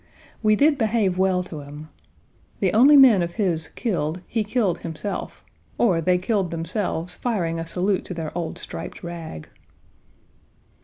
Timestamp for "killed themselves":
6.17-7.13